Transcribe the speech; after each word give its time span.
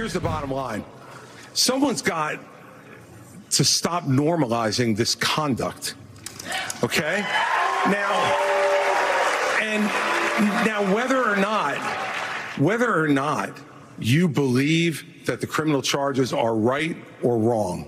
here's 0.00 0.14
the 0.14 0.20
bottom 0.20 0.50
line 0.50 0.82
someone's 1.52 2.00
got 2.00 2.38
to 3.50 3.62
stop 3.62 4.04
normalizing 4.04 4.96
this 4.96 5.14
conduct. 5.14 5.94
Okay? 6.82 7.20
Now, 7.86 8.12
and 9.60 9.84
now 10.64 10.94
whether 10.94 11.22
or 11.22 11.36
not, 11.36 11.76
whether 12.56 12.98
or 12.98 13.08
not 13.08 13.50
you 13.98 14.26
believe 14.26 15.26
that 15.26 15.42
the 15.42 15.46
criminal 15.46 15.82
charges 15.82 16.32
are 16.32 16.54
right 16.54 16.96
or 17.22 17.36
wrong, 17.36 17.86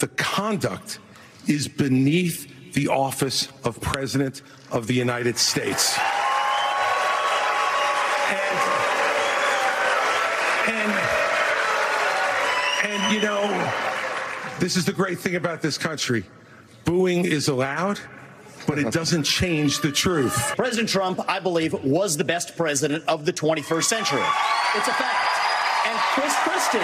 the 0.00 0.08
conduct 0.08 0.98
is 1.46 1.68
beneath 1.68 2.72
the 2.72 2.88
office 2.88 3.46
of 3.62 3.80
President 3.80 4.42
of 4.72 4.88
the 4.88 4.94
United 4.94 5.38
States. 5.38 5.96
And, 8.28 8.58
and, 10.68 10.92
and 12.84 13.14
you 13.14 13.20
know, 13.20 13.42
this 14.62 14.76
is 14.76 14.84
the 14.84 14.92
great 14.92 15.18
thing 15.18 15.34
about 15.34 15.60
this 15.60 15.76
country. 15.76 16.22
Booing 16.84 17.24
is 17.24 17.48
allowed, 17.48 17.98
but 18.68 18.78
it 18.78 18.92
doesn't 18.92 19.24
change 19.24 19.80
the 19.80 19.90
truth. 19.90 20.54
President 20.56 20.88
Trump, 20.88 21.18
I 21.26 21.40
believe, 21.40 21.72
was 21.82 22.16
the 22.16 22.22
best 22.22 22.56
president 22.56 23.02
of 23.08 23.24
the 23.26 23.32
21st 23.32 23.82
century. 23.82 24.22
It's 24.76 24.86
a 24.86 24.92
fact. 24.92 25.88
And 25.88 25.98
Chris 26.14 26.32
Christie, 26.44 26.78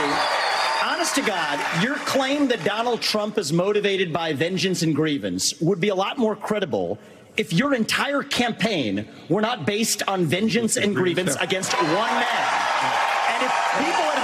honest 0.84 1.14
to 1.14 1.22
God, 1.22 1.60
your 1.80 1.94
claim 1.98 2.48
that 2.48 2.64
Donald 2.64 3.00
Trump 3.00 3.38
is 3.38 3.52
motivated 3.52 4.12
by 4.12 4.32
vengeance 4.32 4.82
and 4.82 4.92
grievance 4.92 5.54
would 5.60 5.80
be 5.80 5.90
a 5.90 5.94
lot 5.94 6.18
more 6.18 6.34
credible 6.34 6.98
if 7.36 7.52
your 7.52 7.74
entire 7.74 8.24
campaign 8.24 9.06
were 9.28 9.40
not 9.40 9.66
based 9.66 10.02
on 10.08 10.26
vengeance 10.26 10.76
and 10.76 10.96
grievance 10.96 11.36
against 11.36 11.72
one 11.74 11.86
man. 11.94 12.98
And 13.30 13.44
if 13.44 13.52
people 13.78 14.17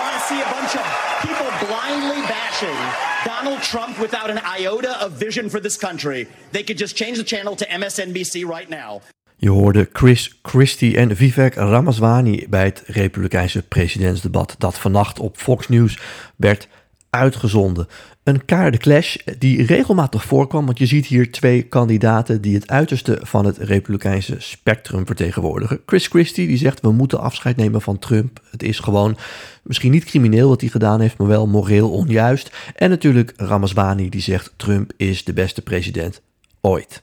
want 0.00 0.12
to 0.18 0.20
see 0.28 0.40
a 0.40 0.50
bunch 0.56 0.72
of 0.80 0.84
people 1.26 1.48
blindly 1.66 2.20
bashing 2.34 2.78
Donald 3.24 3.62
Trump 3.62 3.98
without 3.98 4.30
an 4.30 4.40
iota 4.60 4.92
of 5.04 5.12
vision 5.12 5.50
for 5.50 5.60
this 5.60 5.76
country, 5.76 6.26
they 6.50 6.62
could 6.62 6.78
just 6.78 6.96
change 6.96 7.16
the 7.16 7.24
channel 7.24 7.54
to 7.56 7.64
MSNBC 7.64 8.44
right 8.44 8.68
now. 8.68 9.00
Je 9.38 9.50
hoorde 9.50 9.88
Chris 9.92 10.38
Christie 10.42 10.96
en 10.96 11.16
Vivek 11.16 11.54
Ramaswamy 11.54 12.46
bij 12.48 12.64
het 12.64 12.82
Republikeinse 12.86 13.62
presidentsdebat 13.62 14.54
dat 14.58 14.78
vannacht 14.78 15.18
op 15.18 15.36
Fox 15.36 15.68
News 15.68 15.98
werd 16.36 16.68
uitgezonden. 17.10 17.86
Een 18.22 18.44
keiharde 18.44 18.78
clash 18.78 19.16
die 19.38 19.64
regelmatig 19.66 20.24
voorkwam, 20.24 20.66
want 20.66 20.78
je 20.78 20.86
ziet 20.86 21.06
hier 21.06 21.32
twee 21.32 21.62
kandidaten 21.62 22.40
die 22.40 22.54
het 22.54 22.68
uiterste 22.68 23.18
van 23.22 23.44
het 23.44 23.58
republikeinse 23.58 24.36
spectrum 24.38 25.06
vertegenwoordigen. 25.06 25.80
Chris 25.86 26.06
Christie 26.06 26.46
die 26.46 26.56
zegt 26.56 26.80
we 26.80 26.92
moeten 26.92 27.20
afscheid 27.20 27.56
nemen 27.56 27.82
van 27.82 27.98
Trump. 27.98 28.40
Het 28.50 28.62
is 28.62 28.78
gewoon 28.78 29.16
misschien 29.62 29.90
niet 29.90 30.04
crimineel 30.04 30.48
wat 30.48 30.60
hij 30.60 30.70
gedaan 30.70 31.00
heeft, 31.00 31.18
maar 31.18 31.28
wel 31.28 31.46
moreel 31.46 31.90
onjuist. 31.90 32.50
En 32.74 32.90
natuurlijk 32.90 33.32
Ramaswamy 33.36 34.08
die 34.08 34.22
zegt 34.22 34.52
Trump 34.56 34.92
is 34.96 35.24
de 35.24 35.32
beste 35.32 35.62
president 35.62 36.22
ooit. 36.60 37.02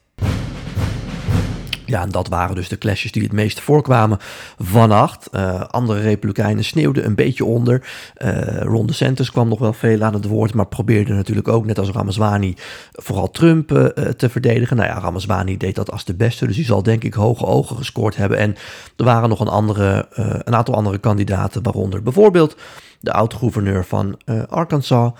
Ja, 1.85 2.01
en 2.01 2.09
dat 2.09 2.27
waren 2.27 2.55
dus 2.55 2.69
de 2.69 2.77
clashes 2.77 3.11
die 3.11 3.23
het 3.23 3.31
meest 3.31 3.59
voorkwamen 3.59 4.17
vannacht. 4.57 5.27
Uh, 5.31 5.61
andere 5.61 6.01
republikeinen 6.01 6.63
sneeuwden 6.63 7.05
een 7.05 7.15
beetje 7.15 7.45
onder. 7.45 7.87
Uh, 8.17 8.61
Ron 8.61 8.85
DeSantis 8.85 9.31
kwam 9.31 9.47
nog 9.47 9.59
wel 9.59 9.73
veel 9.73 10.01
aan 10.01 10.13
het 10.13 10.25
woord, 10.25 10.53
maar 10.53 10.67
probeerde 10.67 11.13
natuurlijk 11.13 11.47
ook, 11.47 11.65
net 11.65 11.79
als 11.79 11.89
Ramaswamy, 11.89 12.55
vooral 12.91 13.31
Trump 13.31 13.71
uh, 13.71 13.85
te 13.87 14.29
verdedigen. 14.29 14.77
Nou 14.77 14.89
ja, 14.89 14.99
Ramaswamy 14.99 15.57
deed 15.57 15.75
dat 15.75 15.91
als 15.91 16.05
de 16.05 16.15
beste, 16.15 16.47
dus 16.47 16.55
hij 16.55 16.65
zal 16.65 16.83
denk 16.83 17.03
ik 17.03 17.13
hoge 17.13 17.45
ogen 17.45 17.75
gescoord 17.75 18.15
hebben. 18.15 18.37
En 18.37 18.55
er 18.97 19.05
waren 19.05 19.29
nog 19.29 19.39
een, 19.39 19.47
andere, 19.47 20.07
een 20.43 20.55
aantal 20.55 20.75
andere 20.75 20.97
kandidaten, 20.97 21.63
waaronder 21.63 22.03
bijvoorbeeld 22.03 22.57
de 22.99 23.13
oud-gouverneur 23.13 23.85
van 23.85 24.19
Arkansas, 24.49 25.11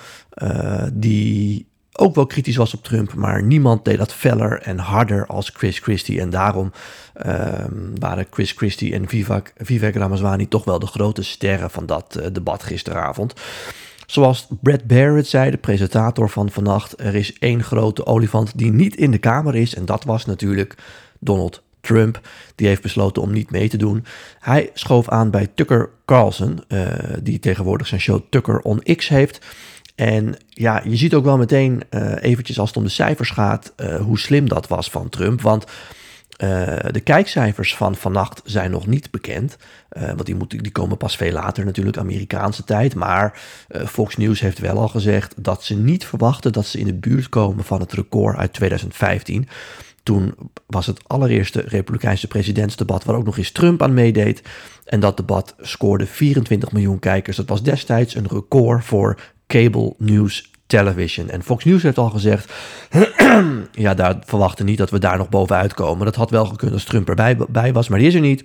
die 0.94 1.72
ook 1.94 2.16
wel 2.16 2.26
kritisch 2.26 2.56
was 2.56 2.74
op 2.74 2.84
Trump, 2.84 3.14
maar 3.14 3.44
niemand 3.44 3.86
deed 3.86 3.98
dat 3.98 4.14
feller 4.14 4.62
en 4.62 4.78
harder 4.78 5.26
als 5.26 5.50
Chris 5.54 5.80
Christie. 5.80 6.20
En 6.20 6.30
daarom 6.30 6.72
uh, 7.26 7.66
waren 8.00 8.28
Chris 8.30 8.52
Christie 8.52 8.94
en 8.94 9.08
Vivek, 9.08 9.54
Vivek 9.58 9.96
Ramaswamy 9.96 10.46
toch 10.46 10.64
wel 10.64 10.80
de 10.80 10.88
grote 10.88 11.24
sterren 11.24 11.72
van 11.72 11.86
dat 11.86 12.18
uh, 12.20 12.26
debat 12.32 12.64
gisteravond. 12.64 13.34
Zoals 14.06 14.48
Brad 14.62 14.86
Barrett 14.86 15.28
zei, 15.28 15.52
de 15.52 15.58
presentator 15.58 16.30
van 16.30 16.50
vannacht, 16.50 17.00
er 17.00 17.16
is 17.16 17.34
één 17.40 17.64
grote 17.64 18.06
olifant 18.06 18.58
die 18.58 18.72
niet 18.72 18.96
in 18.96 19.12
de 19.12 19.18
Kamer 19.18 19.56
is. 19.56 19.76
En 19.76 19.86
dat 19.86 20.04
was 20.04 20.26
natuurlijk 20.26 20.76
Donald 21.20 21.62
Trump. 21.82 22.22
Die 22.56 22.68
heeft 22.68 22.82
besloten 22.82 23.22
om 23.22 23.32
niet 23.32 23.52
mee 23.52 23.70
te 23.70 23.78
doen. 23.78 24.06
Hij 24.40 24.70
schoof 24.74 25.10
aan 25.10 25.30
bij 25.30 25.48
Tucker 25.56 25.90
Carlson, 26.06 26.64
uh, 26.68 26.88
die 27.22 27.40
tegenwoordig 27.40 27.88
zijn 27.88 28.02
show 28.02 28.22
Tucker 28.30 28.60
on 28.60 28.84
X 28.96 29.08
heeft. 29.08 29.46
En 29.96 30.36
ja, 30.50 30.82
je 30.84 30.96
ziet 30.96 31.14
ook 31.14 31.24
wel 31.24 31.38
meteen 31.38 31.84
uh, 31.90 32.16
eventjes 32.22 32.60
als 32.60 32.68
het 32.68 32.78
om 32.78 32.84
de 32.84 32.90
cijfers 32.90 33.30
gaat, 33.30 33.74
uh, 33.78 33.96
hoe 33.96 34.20
slim 34.20 34.50
dat 34.50 34.68
was 34.68 34.90
van 34.90 35.10
Trump. 35.10 35.42
Want 35.42 35.64
uh, 35.64 35.70
de 36.92 37.02
kijkcijfers 37.04 37.76
van 37.76 37.96
vannacht 37.96 38.42
zijn 38.46 38.72
nog 38.72 38.88
niet 38.88 39.12
bekend. 39.12 39.58
want 39.90 40.26
die, 40.26 40.36
moet, 40.36 40.50
die 40.50 40.72
komen 40.72 40.98
pas 40.98 41.16
veel 41.16 41.32
later 41.32 41.66
natuurlijk, 41.66 41.98
Amerikaanse 41.98 42.64
tijd. 42.64 42.96
Maar 42.96 43.40
Fox 43.86 44.18
News 44.18 44.40
heeft 44.40 44.60
wel 44.60 44.78
al 44.78 44.88
gezegd 44.88 45.44
dat 45.44 45.64
ze 45.64 45.76
niet 45.76 46.06
verwachten 46.06 46.52
dat 46.52 46.66
ze 46.66 46.80
in 46.80 46.86
de 46.86 46.94
buurt 46.94 47.30
komen 47.30 47.64
van 47.64 47.80
het 47.80 47.94
record 47.94 48.38
uit 48.38 48.54
2015. 48.54 49.48
Toen 50.04 50.36
was 50.66 50.86
het 50.86 51.08
allereerste 51.08 51.64
Republikeinse 51.68 52.28
presidentsdebat 52.28 53.04
waar 53.04 53.16
ook 53.16 53.26
nog 53.26 53.38
eens 53.38 53.52
Trump 53.52 53.82
aan 53.82 53.94
meedeed. 53.94 54.42
En 54.86 55.00
dat 55.00 55.18
debat 55.18 55.56
scoorde 55.60 56.06
24 56.06 56.72
miljoen 56.72 57.00
kijkers. 57.00 57.38
Dat 57.38 57.50
was 57.50 57.64
destijds 57.64 58.16
een 58.16 58.28
record 58.28 58.86
voor 58.86 59.20
cable 59.54 59.94
news 59.98 60.52
television. 60.68 61.30
En 61.30 61.44
Fox 61.44 61.64
News 61.64 61.84
heeft 61.84 61.98
al 61.98 62.10
gezegd, 62.10 62.54
ja, 63.86 63.94
daar 63.94 64.18
verwachten 64.26 64.66
niet 64.66 64.78
dat 64.78 64.90
we 64.90 65.00
daar 65.00 65.18
nog 65.18 65.30
bovenuit 65.30 65.74
komen. 65.74 66.06
Dat 66.06 66.16
had 66.16 66.30
wel 66.30 66.46
gekund 66.46 66.74
als 66.74 66.84
Trump 66.84 67.10
erbij 67.10 67.38
bij 67.50 67.74
was, 67.74 67.88
maar 67.88 68.00
die 68.00 68.08
is 68.08 68.14
er 68.14 68.22
niet. 68.22 68.44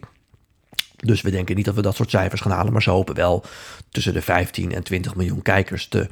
Dus 0.96 1.20
we 1.20 1.30
denken 1.30 1.56
niet 1.56 1.64
dat 1.64 1.74
we 1.74 1.82
dat 1.82 1.96
soort 1.96 2.10
cijfers 2.10 2.41
gaan 2.41 2.52
halen, 2.52 2.72
maar 2.72 2.82
ze 2.82 2.91
hopen 2.91 3.14
wel 3.14 3.44
tussen 3.91 4.12
de 4.12 4.22
15 4.22 4.72
en 4.72 4.82
20 4.82 5.14
miljoen 5.14 5.42
kijkers 5.42 5.88
te 5.88 6.08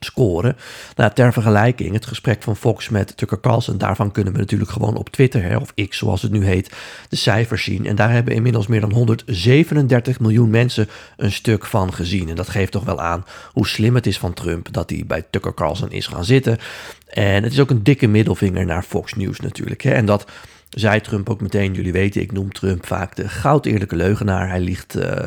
scoren. 0.00 0.56
Nou, 0.96 1.12
ter 1.12 1.32
vergelijking, 1.32 1.92
het 1.92 2.06
gesprek 2.06 2.42
van 2.42 2.56
Fox 2.56 2.88
met 2.88 3.16
Tucker 3.16 3.40
Carlson, 3.40 3.78
daarvan 3.78 4.12
kunnen 4.12 4.32
we 4.32 4.38
natuurlijk 4.38 4.70
gewoon 4.70 4.96
op 4.96 5.08
Twitter, 5.08 5.42
hè, 5.42 5.56
of 5.56 5.74
X 5.88 5.98
zoals 5.98 6.22
het 6.22 6.32
nu 6.32 6.44
heet, 6.44 6.72
de 7.08 7.16
cijfers 7.16 7.64
zien. 7.64 7.86
En 7.86 7.96
daar 7.96 8.12
hebben 8.12 8.34
inmiddels 8.34 8.66
meer 8.66 8.80
dan 8.80 8.92
137 8.92 10.20
miljoen 10.20 10.50
mensen 10.50 10.88
een 11.16 11.32
stuk 11.32 11.66
van 11.66 11.94
gezien. 11.94 12.28
En 12.28 12.34
dat 12.34 12.48
geeft 12.48 12.72
toch 12.72 12.84
wel 12.84 13.00
aan 13.00 13.24
hoe 13.52 13.66
slim 13.66 13.94
het 13.94 14.06
is 14.06 14.18
van 14.18 14.34
Trump 14.34 14.72
dat 14.72 14.90
hij 14.90 15.04
bij 15.06 15.26
Tucker 15.30 15.54
Carlson 15.54 15.90
is 15.92 16.06
gaan 16.06 16.24
zitten. 16.24 16.58
En 17.06 17.42
het 17.42 17.52
is 17.52 17.60
ook 17.60 17.70
een 17.70 17.82
dikke 17.82 18.06
middelvinger 18.06 18.66
naar 18.66 18.82
Fox 18.82 19.14
News 19.14 19.40
natuurlijk. 19.40 19.82
Hè. 19.82 19.90
En 19.90 20.06
dat 20.06 20.26
zei 20.70 21.00
Trump 21.00 21.30
ook 21.30 21.40
meteen. 21.40 21.74
Jullie 21.74 21.92
weten, 21.92 22.20
ik 22.20 22.32
noem 22.32 22.52
Trump 22.52 22.86
vaak 22.86 23.16
de 23.16 23.28
goud 23.28 23.66
eerlijke 23.66 23.96
leugenaar. 23.96 24.48
Hij 24.48 24.60
liegt 24.60 24.96
uh, 24.96 25.26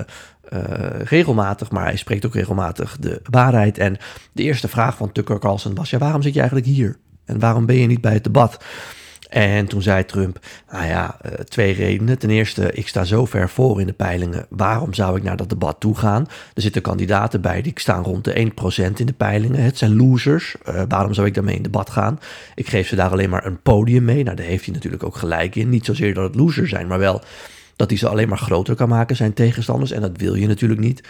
regelmatig, 1.04 1.72
maar 1.72 1.84
hij 1.84 1.98
spreekt 1.98 2.26
ook 2.26 2.34
regelmatig 2.34 2.98
de 3.00 3.22
waarheid. 3.30 3.78
En 3.78 3.98
de 4.32 4.44
eerste 4.44 4.68
vraag 4.68 4.98
van 4.98 5.12
Tucker 5.12 5.40
Carlson 5.40 5.76
was: 5.76 5.90
ja, 5.90 5.98
waarom 5.98 6.22
zit 6.22 6.34
je 6.34 6.40
eigenlijk 6.40 6.70
hier? 6.70 6.98
En 7.26 7.40
waarom 7.40 7.66
ben 7.66 7.76
je 7.76 7.88
niet 7.88 8.02
bij 8.02 8.14
het 8.14 8.24
debat? 8.24 8.60
En 9.34 9.68
toen 9.68 9.82
zei 9.82 10.06
Trump, 10.06 10.40
nou 10.72 10.86
ja, 10.86 11.18
uh, 11.26 11.32
twee 11.32 11.74
redenen. 11.74 12.20
Ten 12.20 12.30
eerste, 12.30 12.72
ik 12.72 12.88
sta 12.88 13.04
zo 13.04 13.26
ver 13.26 13.50
voor 13.50 13.80
in 13.80 13.88
de 13.88 13.94
peilingen. 13.94 14.46
Waarom 14.50 14.94
zou 14.94 15.18
ik 15.18 15.24
naar 15.24 15.38
dat 15.38 15.50
debat 15.50 15.80
toe 15.80 15.98
gaan? 15.98 16.28
Er 16.54 16.62
zitten 16.62 16.82
kandidaten 16.82 17.42
bij 17.42 17.62
die 17.62 17.72
staan 17.76 18.04
rond 18.04 18.24
de 18.24 18.52
1% 18.90 18.94
in 18.96 19.06
de 19.06 19.14
peilingen. 19.14 19.64
Het 19.64 19.78
zijn 19.78 19.96
losers. 19.96 20.56
Uh, 20.70 20.82
waarom 20.88 21.14
zou 21.14 21.28
ik 21.28 21.34
daarmee 21.34 21.56
in 21.56 21.64
debat 21.64 21.90
gaan? 21.90 22.20
Ik 22.56 22.68
geef 22.68 22.88
ze 22.88 22.96
daar 22.96 23.12
alleen 23.12 23.30
maar 23.30 23.46
een 23.46 23.62
podium 23.62 24.04
mee. 24.04 24.24
Nou, 24.24 24.36
daar 24.36 24.46
heeft 24.46 24.66
hij 24.66 24.74
natuurlijk 24.74 25.04
ook 25.04 25.16
gelijk 25.16 25.56
in. 25.56 25.70
Niet 25.70 25.86
zozeer 25.86 26.14
dat 26.14 26.24
het 26.24 26.36
losers 26.36 26.70
zijn, 26.70 26.88
maar 26.88 27.00
wel 27.00 27.22
dat 27.76 27.90
hij 27.90 27.98
ze 27.98 28.08
alleen 28.08 28.30
maar 28.30 28.38
groter 28.38 28.76
kan 28.76 28.90
maken, 28.90 29.16
zijn 29.16 29.34
tegenstanders. 29.34 29.92
En 29.92 30.02
dat 30.02 30.18
wil 30.18 30.36
je 30.36 30.48
natuurlijk 30.48 30.82
niet. 30.82 31.04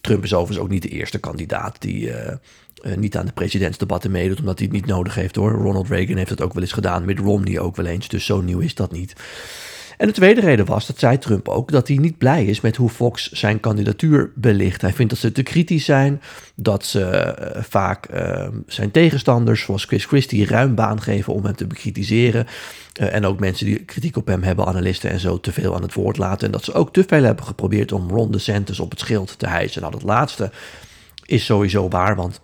Trump 0.00 0.24
is 0.24 0.34
overigens 0.34 0.58
ook 0.58 0.72
niet 0.72 0.82
de 0.82 0.88
eerste 0.88 1.18
kandidaat 1.18 1.76
die 1.80 2.08
uh, 2.08 2.32
uh, 2.82 2.96
niet 2.96 3.16
aan 3.16 3.26
de 3.26 3.32
presidentsdebatten 3.32 4.10
meedoet, 4.10 4.38
omdat 4.38 4.58
hij 4.58 4.66
het 4.66 4.76
niet 4.76 4.86
nodig 4.86 5.14
heeft 5.14 5.36
hoor. 5.36 5.52
Ronald 5.52 5.88
Reagan 5.88 6.16
heeft 6.16 6.28
dat 6.28 6.40
ook 6.40 6.52
wel 6.52 6.62
eens 6.62 6.72
gedaan, 6.72 7.04
met 7.04 7.18
Romney 7.18 7.58
ook 7.58 7.76
wel 7.76 7.86
eens, 7.86 8.08
dus 8.08 8.24
zo 8.24 8.40
nieuw 8.40 8.58
is 8.58 8.74
dat 8.74 8.92
niet. 8.92 9.14
En 10.00 10.06
de 10.06 10.12
tweede 10.12 10.40
reden 10.40 10.66
was, 10.66 10.86
dat 10.86 10.98
zei 10.98 11.18
Trump 11.18 11.48
ook, 11.48 11.70
dat 11.70 11.88
hij 11.88 11.96
niet 11.96 12.18
blij 12.18 12.44
is 12.44 12.60
met 12.60 12.76
hoe 12.76 12.88
Fox 12.88 13.30
zijn 13.30 13.60
kandidatuur 13.60 14.32
belicht. 14.34 14.80
Hij 14.80 14.92
vindt 14.92 15.10
dat 15.10 15.20
ze 15.20 15.32
te 15.32 15.42
kritisch 15.42 15.84
zijn, 15.84 16.20
dat 16.54 16.84
ze 16.84 17.34
uh, 17.56 17.62
vaak 17.62 18.06
uh, 18.14 18.48
zijn 18.66 18.90
tegenstanders, 18.90 19.62
zoals 19.62 19.84
Chris 19.84 20.04
Christie, 20.04 20.46
ruim 20.46 20.74
baan 20.74 21.02
geven 21.02 21.32
om 21.32 21.44
hem 21.44 21.56
te 21.56 21.66
bekritiseren. 21.66 22.46
Uh, 23.00 23.14
en 23.14 23.24
ook 23.24 23.40
mensen 23.40 23.66
die 23.66 23.84
kritiek 23.84 24.16
op 24.16 24.26
hem 24.26 24.42
hebben, 24.42 24.66
analisten 24.66 25.10
en 25.10 25.20
zo, 25.20 25.40
te 25.40 25.52
veel 25.52 25.74
aan 25.74 25.82
het 25.82 25.94
woord 25.94 26.18
laten. 26.18 26.46
En 26.46 26.52
dat 26.52 26.64
ze 26.64 26.72
ook 26.72 26.92
te 26.92 27.04
veel 27.06 27.22
hebben 27.22 27.44
geprobeerd 27.44 27.92
om 27.92 28.10
Ron 28.10 28.30
DeSantis 28.30 28.80
op 28.80 28.90
het 28.90 29.00
schild 29.00 29.38
te 29.38 29.46
hijsen. 29.46 29.80
Nou, 29.80 29.92
dat 29.92 30.02
laatste 30.02 30.50
is 31.24 31.44
sowieso 31.44 31.88
waar, 31.88 32.16
want 32.16 32.40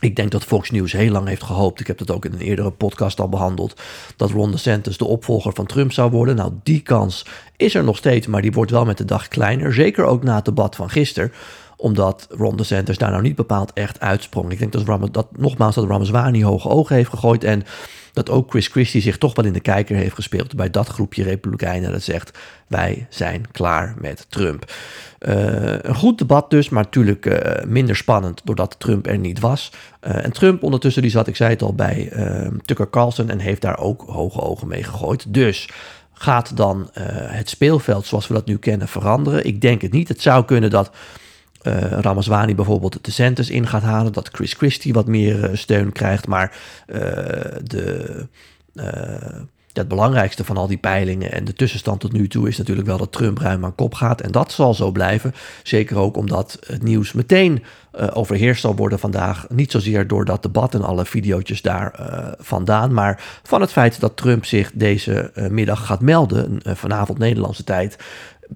Ik 0.00 0.16
denk 0.16 0.30
dat 0.30 0.44
Fox 0.44 0.70
News 0.70 0.92
heel 0.92 1.10
lang 1.10 1.28
heeft 1.28 1.42
gehoopt, 1.42 1.80
ik 1.80 1.86
heb 1.86 1.98
dat 1.98 2.10
ook 2.10 2.24
in 2.24 2.32
een 2.32 2.40
eerdere 2.40 2.70
podcast 2.70 3.20
al 3.20 3.28
behandeld, 3.28 3.80
dat 4.16 4.30
Ron 4.30 4.50
DeSantis 4.50 4.96
de 4.96 5.04
opvolger 5.04 5.52
van 5.54 5.66
Trump 5.66 5.92
zou 5.92 6.10
worden. 6.10 6.36
Nou, 6.36 6.52
die 6.62 6.80
kans 6.80 7.26
is 7.56 7.74
er 7.74 7.84
nog 7.84 7.96
steeds, 7.96 8.26
maar 8.26 8.42
die 8.42 8.52
wordt 8.52 8.70
wel 8.70 8.84
met 8.84 8.98
de 8.98 9.04
dag 9.04 9.28
kleiner. 9.28 9.74
Zeker 9.74 10.04
ook 10.04 10.22
na 10.22 10.34
het 10.34 10.44
debat 10.44 10.76
van 10.76 10.90
gisteren 10.90 11.32
omdat 11.76 12.26
Ron 12.30 12.56
DeSantis 12.56 12.98
daar 12.98 13.10
nou 13.10 13.22
niet 13.22 13.36
bepaald 13.36 13.72
echt 13.72 14.00
uitsprong. 14.00 14.52
Ik 14.52 14.58
denk 14.58 14.72
dat, 14.72 14.86
Ram, 14.86 15.12
dat 15.12 15.38
nogmaals 15.38 15.74
dat 15.74 15.88
Ramazwani 15.88 16.44
hoge 16.44 16.68
ogen 16.68 16.96
heeft 16.96 17.10
gegooid. 17.10 17.44
En 17.44 17.62
dat 18.16 18.30
ook 18.30 18.50
Chris 18.50 18.66
Christie 18.68 19.00
zich 19.00 19.18
toch 19.18 19.34
wel 19.34 19.44
in 19.44 19.52
de 19.52 19.60
kijker 19.60 19.96
heeft 19.96 20.14
gespeeld 20.14 20.56
bij 20.56 20.70
dat 20.70 20.88
groepje 20.88 21.22
Republikeinen 21.22 21.92
dat 21.92 22.02
zegt: 22.02 22.38
wij 22.66 23.06
zijn 23.10 23.50
klaar 23.52 23.94
met 23.98 24.26
Trump. 24.28 24.72
Uh, 25.20 25.78
een 25.78 25.94
goed 25.94 26.18
debat 26.18 26.50
dus, 26.50 26.68
maar 26.68 26.82
natuurlijk 26.82 27.26
uh, 27.26 27.64
minder 27.66 27.96
spannend 27.96 28.40
doordat 28.44 28.74
Trump 28.78 29.06
er 29.06 29.18
niet 29.18 29.40
was. 29.40 29.72
Uh, 30.00 30.24
en 30.24 30.32
Trump 30.32 30.62
ondertussen, 30.62 31.02
die 31.02 31.10
zat, 31.10 31.26
ik 31.26 31.36
zei 31.36 31.50
het 31.50 31.62
al, 31.62 31.74
bij 31.74 32.12
Tucker 32.64 32.90
Carlson 32.90 33.30
en 33.30 33.38
heeft 33.38 33.62
daar 33.62 33.78
ook 33.78 34.04
hoge 34.06 34.40
ogen 34.40 34.68
mee 34.68 34.82
gegooid. 34.82 35.34
Dus 35.34 35.68
gaat 36.12 36.56
dan 36.56 36.88
het 37.30 37.48
speelveld 37.48 38.06
zoals 38.06 38.26
we 38.26 38.34
dat 38.34 38.46
nu 38.46 38.58
kennen 38.58 38.88
veranderen? 38.88 39.46
Ik 39.46 39.60
denk 39.60 39.82
het 39.82 39.92
niet. 39.92 40.08
Het 40.08 40.20
zou 40.20 40.44
kunnen 40.44 40.70
dat 40.70 40.90
uh, 41.66 41.80
Ramaswani 41.80 42.54
bijvoorbeeld 42.54 43.04
de 43.04 43.10
centers 43.10 43.50
in 43.50 43.66
gaat 43.66 43.82
halen. 43.82 44.12
Dat 44.12 44.28
Chris 44.32 44.52
Christie 44.52 44.92
wat 44.92 45.06
meer 45.06 45.50
uh, 45.50 45.56
steun 45.56 45.92
krijgt. 45.92 46.26
Maar 46.26 46.56
uh, 46.86 46.96
de, 47.62 48.26
het 49.72 49.88
belangrijkste 49.88 50.44
van 50.44 50.56
al 50.56 50.66
die 50.66 50.76
peilingen 50.76 51.32
en 51.32 51.44
de 51.44 51.52
tussenstand 51.52 52.00
tot 52.00 52.12
nu 52.12 52.28
toe 52.28 52.48
is 52.48 52.58
natuurlijk 52.58 52.86
wel 52.86 52.98
dat 52.98 53.12
Trump 53.12 53.38
ruim 53.38 53.64
aan 53.64 53.74
kop 53.74 53.94
gaat. 53.94 54.20
En 54.20 54.32
dat 54.32 54.52
zal 54.52 54.74
zo 54.74 54.90
blijven. 54.90 55.34
Zeker 55.62 55.98
ook 55.98 56.16
omdat 56.16 56.58
het 56.66 56.82
nieuws 56.82 57.12
meteen 57.12 57.64
overheerst 58.12 58.60
zal 58.60 58.76
worden 58.76 58.98
vandaag. 58.98 59.46
Niet 59.48 59.70
zozeer 59.70 60.06
door 60.06 60.24
dat 60.24 60.42
debat 60.42 60.74
en 60.74 60.82
alle 60.82 61.04
video's 61.04 61.62
daar 61.62 61.92
vandaan. 62.38 62.94
Maar 62.94 63.22
van 63.42 63.60
het 63.60 63.72
feit 63.72 64.00
dat 64.00 64.16
Trump 64.16 64.44
zich 64.44 64.70
deze 64.74 65.30
middag 65.50 65.86
gaat 65.86 66.00
melden, 66.00 66.60
vanavond 66.64 67.18
Nederlandse 67.18 67.64
tijd, 67.64 67.96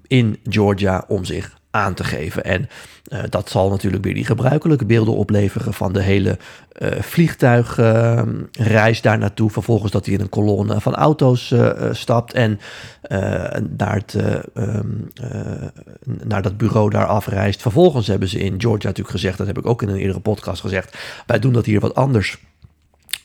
in 0.07 0.39
Georgia 0.43 1.05
om 1.07 1.25
zich 1.25 1.59
aan 1.71 1.93
te 1.93 2.03
geven. 2.03 2.43
En 2.43 2.69
uh, 3.13 3.19
dat 3.29 3.49
zal 3.49 3.69
natuurlijk 3.69 4.03
weer 4.03 4.13
die 4.13 4.25
gebruikelijke 4.25 4.85
beelden 4.85 5.15
opleveren 5.15 5.73
van 5.73 5.93
de 5.93 6.01
hele 6.01 6.37
uh, 6.79 7.01
vliegtuigreis 7.01 9.01
daar 9.01 9.17
naartoe. 9.17 9.49
Vervolgens 9.49 9.91
dat 9.91 10.05
hij 10.05 10.13
in 10.13 10.21
een 10.21 10.29
kolonne 10.29 10.81
van 10.81 10.95
auto's 10.95 11.51
uh, 11.51 11.71
stapt 11.91 12.33
en 12.33 12.59
naar, 13.77 13.95
het, 13.95 14.17
um, 14.53 15.11
naar 16.23 16.41
dat 16.41 16.57
bureau 16.57 16.89
daar 16.89 17.05
afreist. 17.05 17.61
Vervolgens 17.61 18.07
hebben 18.07 18.27
ze 18.27 18.39
in 18.39 18.61
Georgia 18.61 18.87
natuurlijk 18.87 19.15
gezegd, 19.15 19.37
dat 19.37 19.47
heb 19.47 19.57
ik 19.57 19.65
ook 19.65 19.81
in 19.81 19.89
een 19.89 19.95
eerdere 19.95 20.19
podcast 20.19 20.61
gezegd, 20.61 20.97
wij 21.25 21.39
doen 21.39 21.53
dat 21.53 21.65
hier 21.65 21.79
wat 21.79 21.95
anders 21.95 22.37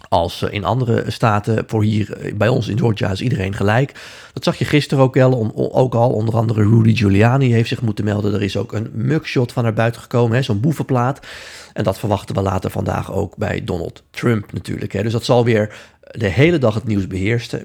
als 0.09 0.43
in 0.43 0.65
andere 0.65 1.11
staten. 1.11 1.65
Voor 1.67 1.83
hier 1.83 2.13
eh, 2.13 2.35
bij 2.35 2.49
ons 2.49 2.69
in 2.69 2.79
Georgia 2.79 3.11
is 3.11 3.21
iedereen 3.21 3.55
gelijk. 3.55 3.93
Dat 4.33 4.45
zag 4.45 4.57
je 4.57 4.65
gisteren 4.65 5.05
ook 5.05 5.19
al. 5.19 5.53
Ook 5.75 5.95
al 5.95 6.11
onder 6.11 6.37
andere 6.37 6.63
Rudy 6.63 6.97
Giuliani 6.97 7.53
heeft 7.53 7.69
zich 7.69 7.83
moeten 7.83 8.05
melden. 8.05 8.35
Er 8.35 8.43
is 8.43 8.57
ook 8.57 8.73
een 8.73 8.91
mugshot 8.93 9.53
van 9.53 9.63
naar 9.63 9.73
buiten 9.73 10.01
gekomen, 10.01 10.45
zo'n 10.45 10.61
boevenplaat. 10.61 11.27
En 11.73 11.85
dat 11.85 11.99
verwachten 11.99 12.35
we 12.35 12.43
later 12.43 12.71
vandaag 12.71 13.13
ook 13.13 13.37
bij 13.37 13.65
Donald 13.65 14.03
Trump 14.11 14.53
natuurlijk. 14.53 14.93
Hè. 14.93 15.03
Dus 15.03 15.13
dat 15.13 15.25
zal 15.25 15.45
weer 15.45 15.95
de 16.11 16.29
hele 16.29 16.59
dag 16.59 16.75
het 16.75 16.85
nieuws 16.85 17.07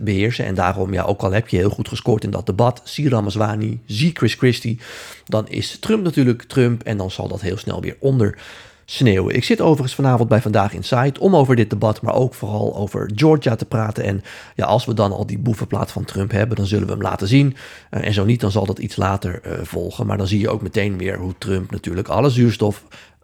beheersen. 0.02 0.46
En 0.46 0.56
daarom, 0.56 0.94
ja, 0.94 1.04
ook 1.04 1.22
al 1.22 1.32
heb 1.32 1.48
je 1.48 1.58
heel 1.58 1.70
goed 1.70 1.88
gescoord 1.88 2.24
in 2.24 2.32
dat 2.32 2.46
debat, 2.46 2.82
zie 2.84 3.10
Ramaswani, 3.10 3.82
zie 3.86 4.12
Chris 4.14 4.34
Christie, 4.34 4.80
dan 5.26 5.48
is 5.48 5.80
Trump 5.80 6.04
natuurlijk 6.04 6.44
Trump 6.44 6.84
en 6.84 6.98
dan 6.98 7.12
zal 7.12 7.28
dat 7.28 7.42
heel 7.42 7.58
snel 7.58 7.82
weer 7.82 7.96
onder 8.00 8.38
Ik 9.00 9.44
zit 9.44 9.62
overigens 9.62 9.96
vanavond 9.96 10.30
bij 10.30 10.42
Vandaag 10.42 10.74
Inside 10.74 11.20
om 11.20 11.36
over 11.36 11.56
dit 11.56 11.70
debat, 11.70 12.02
maar 12.02 12.14
ook 12.14 12.34
vooral 12.34 12.76
over 12.76 13.12
Georgia 13.16 13.56
te 13.56 13.66
praten. 13.66 14.04
En 14.04 14.24
ja, 14.56 14.66
als 14.66 14.86
we 14.86 14.94
dan 14.94 15.12
al 15.12 15.26
die 15.26 15.40
boevenplaat 15.40 15.92
van 15.92 16.06
Trump 16.06 16.32
hebben, 16.32 16.58
dan 16.58 16.66
zullen 16.66 16.88
we 16.88 16.94
hem 16.94 17.02
laten 17.02 17.28
zien. 17.28 17.56
Uh, 17.92 18.06
en 18.06 18.14
zo 18.14 18.26
niet, 18.26 18.40
dan 18.40 18.52
zal 18.52 18.66
dat 18.66 18.80
iets 18.80 18.96
later 18.96 19.42
uh, 19.46 19.54
volgen. 19.64 20.06
Maar 20.06 20.18
dan 20.18 20.28
zie 20.28 20.40
je 20.40 20.50
ook 20.50 20.62
meteen 20.62 20.98
weer 20.98 21.18
hoe 21.18 21.34
Trump 21.38 21.72
natuurlijk 21.72 22.08
alle 22.08 22.30
zuurstof 22.30 22.84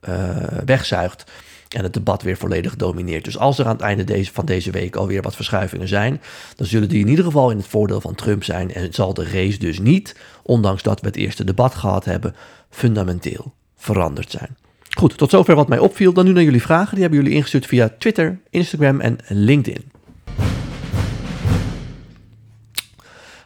uh, 0.10 0.38
wegzuigt. 0.66 1.32
En 1.68 1.84
het 1.84 1.94
debat 1.94 2.22
weer 2.22 2.38
volledig 2.38 2.76
domineert. 2.76 3.24
Dus 3.24 3.38
als 3.38 3.60
er 3.60 3.66
aan 3.66 3.72
het 3.72 3.82
einde 3.82 4.04
deze, 4.04 4.34
van 4.34 4.46
deze 4.46 4.72
week 4.72 4.96
alweer 4.96 5.22
wat 5.22 5.36
verschuivingen 5.36 5.88
zijn, 5.88 6.22
dan 6.56 6.68
zullen 6.68 6.90
die 6.90 7.00
in 7.00 7.08
ieder 7.08 7.26
geval 7.26 7.52
in 7.52 7.58
het 7.58 7.68
voordeel 7.68 8.02
van 8.02 8.16
Trump 8.16 8.44
zijn. 8.44 8.74
En 8.74 8.94
zal 8.94 9.14
de 9.14 9.30
race 9.30 9.60
dus 9.60 9.80
niet, 9.80 10.16
ondanks 10.44 10.84
dat 10.84 11.02
we 11.02 11.08
het 11.08 11.16
eerste 11.16 11.44
debat 11.44 11.76
gehad 11.76 12.06
hebben, 12.06 12.36
fundamenteel 12.70 13.54
veranderd 13.76 14.32
zijn. 14.32 14.58
Goed, 14.90 15.18
tot 15.18 15.30
zover 15.30 15.56
wat 15.56 15.68
mij 15.68 15.80
opviel. 15.80 16.14
Dan 16.14 16.26
nu 16.26 16.32
naar 16.32 16.44
jullie 16.44 16.62
vragen. 16.62 16.92
Die 16.94 17.02
hebben 17.02 17.20
jullie 17.20 17.36
ingestuurd 17.36 17.66
via 17.66 17.94
Twitter, 17.98 18.40
Instagram 18.50 19.00
en 19.00 19.18
LinkedIn. 19.28 19.92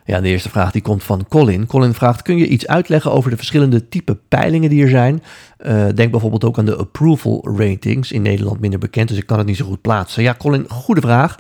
Ja, 0.06 0.22
de 0.22 0.28
eerste 0.28 0.50
vraag 0.50 0.72
die 0.72 0.82
komt 0.82 1.04
van 1.04 1.26
Colin. 1.28 1.66
Colin 1.66 1.94
vraagt, 1.94 2.22
kun 2.22 2.38
je 2.38 2.48
iets 2.48 2.68
uitleggen 2.68 3.12
over 3.12 3.30
de 3.30 3.38
verschillende 3.38 3.88
type 3.88 4.18
peilingen 4.28 4.70
die 4.70 4.84
er 4.84 4.90
zijn? 4.90 5.24
Uh, 5.66 5.86
denk 5.96 6.12
bijvoorbeeld 6.12 6.44
ook 6.44 6.58
aan 6.58 6.66
de 6.66 6.76
approval 6.76 7.48
ratings, 7.58 8.12
in 8.12 8.22
Nederland 8.22 8.60
minder 8.60 8.80
bekend, 8.80 9.08
dus 9.08 9.18
ik 9.18 9.26
kan 9.26 9.38
het 9.38 9.48
niet 9.48 9.58
zo 9.58 9.66
goed 9.66 9.82
plaatsen. 9.82 10.24
Ja, 10.24 10.36
Colin, 10.38 10.66
goede 10.70 11.02
vraag. 11.02 11.38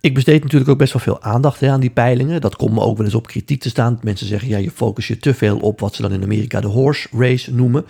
Ik 0.00 0.14
besteed 0.14 0.42
natuurlijk 0.42 0.70
ook 0.70 0.78
best 0.78 0.92
wel 0.92 1.02
veel 1.02 1.22
aandacht 1.22 1.62
aan 1.62 1.80
die 1.80 1.90
peilingen. 1.90 2.40
Dat 2.40 2.56
komt 2.56 2.74
me 2.74 2.80
ook 2.80 2.96
wel 2.96 3.06
eens 3.06 3.14
op 3.14 3.26
kritiek 3.26 3.60
te 3.60 3.68
staan. 3.68 3.98
Mensen 4.02 4.26
zeggen, 4.26 4.48
ja, 4.48 4.58
je 4.58 4.70
focus 4.70 5.06
je 5.06 5.18
te 5.18 5.34
veel 5.34 5.58
op 5.58 5.80
wat 5.80 5.94
ze 5.94 6.02
dan 6.02 6.12
in 6.12 6.22
Amerika 6.22 6.60
de 6.60 6.66
horse 6.66 7.08
race 7.12 7.54
noemen. 7.54 7.84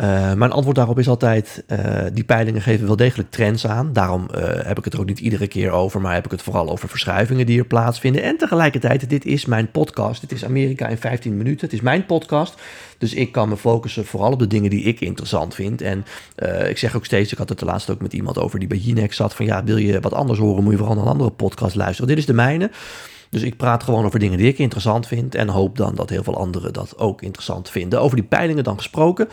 Uh, 0.00 0.32
mijn 0.32 0.52
antwoord 0.52 0.76
daarop 0.76 0.98
is 0.98 1.08
altijd, 1.08 1.64
uh, 1.68 1.78
die 2.12 2.24
peilingen 2.24 2.62
geven 2.62 2.86
wel 2.86 2.96
degelijk 2.96 3.30
trends 3.30 3.66
aan. 3.66 3.92
Daarom 3.92 4.28
uh, 4.34 4.42
heb 4.42 4.78
ik 4.78 4.84
het 4.84 4.92
er 4.92 5.00
ook 5.00 5.06
niet 5.06 5.18
iedere 5.18 5.46
keer 5.46 5.70
over, 5.70 6.00
maar 6.00 6.14
heb 6.14 6.24
ik 6.24 6.30
het 6.30 6.42
vooral 6.42 6.70
over 6.70 6.88
verschuivingen 6.88 7.46
die 7.46 7.58
er 7.58 7.66
plaatsvinden. 7.66 8.22
En 8.22 8.36
tegelijkertijd, 8.36 9.10
dit 9.10 9.24
is 9.24 9.44
mijn 9.44 9.70
podcast. 9.70 10.20
Dit 10.20 10.32
is 10.32 10.44
Amerika 10.44 10.88
in 10.88 10.98
15 10.98 11.36
minuten. 11.36 11.66
Het 11.66 11.74
is 11.74 11.80
mijn 11.80 12.06
podcast. 12.06 12.54
Dus 12.98 13.14
ik 13.14 13.32
kan 13.32 13.48
me 13.48 13.56
focussen 13.56 14.06
vooral 14.06 14.32
op 14.32 14.38
de 14.38 14.46
dingen 14.46 14.70
die 14.70 14.82
ik 14.82 15.00
interessant 15.00 15.54
vind. 15.54 15.82
En 15.82 16.04
ik 16.68 16.78
zeg 16.78 16.96
ook 16.96 17.04
steeds, 17.04 17.32
ik 17.32 17.38
had 17.38 17.48
het 17.48 17.58
de 17.58 17.64
laatst 17.64 17.90
ook 17.90 18.00
met 18.00 18.12
iemand 18.12 18.38
over 18.38 18.58
die 18.58 18.68
bij 18.68 18.78
Jinex 18.78 19.16
zat, 19.16 19.34
van 19.34 19.46
ja, 19.46 19.64
wil 19.64 19.76
je 19.76 20.00
wat 20.00 20.14
anders 20.14 20.38
horen, 20.38 20.62
moet 20.62 20.72
je 20.72 20.78
vooral 20.78 20.96
naar 20.96 21.04
een 21.04 21.10
andere 21.10 21.30
podcast 21.30 21.74
luisteren. 21.74 22.08
Dit 22.08 22.18
is 22.18 22.26
de 22.26 22.32
mijne. 22.32 22.70
Dus 23.30 23.42
ik 23.42 23.56
praat 23.56 23.82
gewoon 23.82 24.04
over 24.04 24.18
dingen 24.18 24.38
die 24.38 24.48
ik 24.48 24.58
interessant 24.58 25.06
vind 25.06 25.34
en 25.34 25.48
hoop 25.48 25.76
dan 25.76 25.94
dat 25.94 26.10
heel 26.10 26.22
veel 26.22 26.36
anderen 26.36 26.72
dat 26.72 26.98
ook 26.98 27.22
interessant 27.22 27.70
vinden. 27.70 28.00
Over 28.00 28.16
die 28.16 28.26
peilingen 28.26 28.64
dan 28.64 28.76
gesproken. 28.76 29.28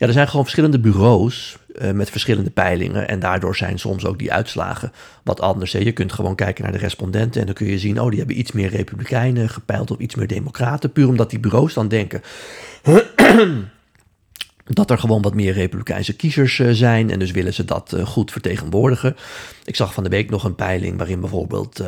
Ja, 0.00 0.06
er 0.06 0.12
zijn 0.12 0.28
gewoon 0.28 0.44
verschillende 0.44 0.78
bureaus 0.78 1.56
uh, 1.82 1.90
met 1.90 2.10
verschillende 2.10 2.50
peilingen. 2.50 3.08
En 3.08 3.20
daardoor 3.20 3.56
zijn 3.56 3.78
soms 3.78 4.04
ook 4.04 4.18
die 4.18 4.32
uitslagen 4.32 4.92
wat 5.24 5.40
anders. 5.40 5.72
Je 5.72 5.92
kunt 5.92 6.12
gewoon 6.12 6.34
kijken 6.34 6.62
naar 6.62 6.72
de 6.72 6.78
respondenten 6.78 7.40
en 7.40 7.46
dan 7.46 7.54
kun 7.54 7.66
je 7.66 7.78
zien, 7.78 8.00
oh, 8.00 8.08
die 8.08 8.18
hebben 8.18 8.38
iets 8.38 8.52
meer 8.52 8.68
republikeinen 8.68 9.48
gepeild 9.48 9.90
of 9.90 9.98
iets 9.98 10.14
meer 10.14 10.26
democraten. 10.26 10.92
Puur 10.92 11.08
omdat 11.08 11.30
die 11.30 11.38
bureaus 11.38 11.74
dan 11.74 11.88
denken 11.88 12.22
dat 14.64 14.90
er 14.90 14.98
gewoon 14.98 15.22
wat 15.22 15.34
meer 15.34 15.52
republikeinse 15.52 16.16
kiezers 16.16 16.58
uh, 16.58 16.70
zijn. 16.72 17.10
En 17.10 17.18
dus 17.18 17.30
willen 17.30 17.54
ze 17.54 17.64
dat 17.64 17.92
uh, 17.96 18.06
goed 18.06 18.32
vertegenwoordigen. 18.32 19.16
Ik 19.64 19.76
zag 19.76 19.94
van 19.94 20.04
de 20.04 20.10
week 20.10 20.30
nog 20.30 20.44
een 20.44 20.54
peiling 20.54 20.96
waarin 20.96 21.20
bijvoorbeeld 21.20 21.82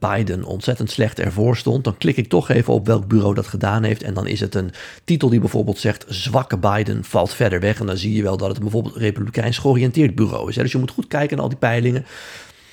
Biden 0.00 0.44
ontzettend 0.44 0.90
slecht 0.90 1.18
ervoor 1.18 1.56
stond, 1.56 1.84
dan 1.84 1.96
klik 1.98 2.16
ik 2.16 2.28
toch 2.28 2.48
even 2.48 2.72
op 2.72 2.86
welk 2.86 3.06
bureau 3.06 3.34
dat 3.34 3.46
gedaan 3.46 3.82
heeft. 3.82 4.02
En 4.02 4.14
dan 4.14 4.26
is 4.26 4.40
het 4.40 4.54
een 4.54 4.70
titel 5.04 5.28
die 5.28 5.40
bijvoorbeeld 5.40 5.78
zegt: 5.78 6.04
Zwakke 6.08 6.58
Biden 6.58 7.04
valt 7.04 7.34
verder 7.34 7.60
weg. 7.60 7.80
En 7.80 7.86
dan 7.86 7.96
zie 7.96 8.14
je 8.14 8.22
wel 8.22 8.36
dat 8.36 8.48
het 8.48 8.56
een 8.56 8.62
bijvoorbeeld 8.62 8.96
republikeins 8.96 9.58
georiënteerd 9.58 10.14
bureau 10.14 10.48
is. 10.48 10.56
Hè. 10.56 10.62
Dus 10.62 10.72
je 10.72 10.78
moet 10.78 10.90
goed 10.90 11.08
kijken 11.08 11.36
naar 11.36 11.44
al 11.44 11.50
die 11.50 11.58
peilingen. 11.58 12.06